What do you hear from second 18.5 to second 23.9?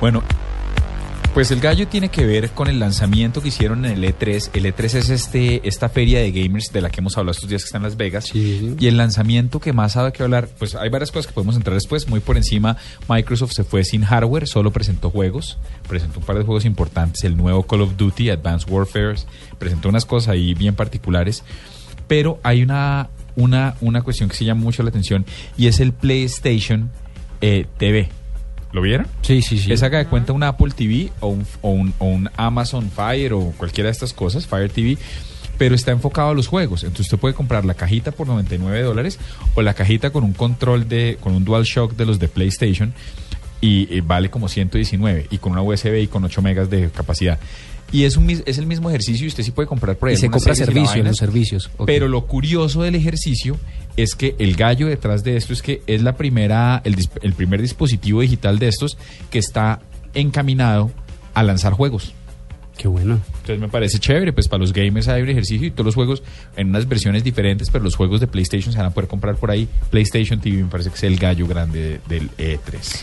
Warfare. Presentó unas cosas ahí bien particulares. Pero hay una, una,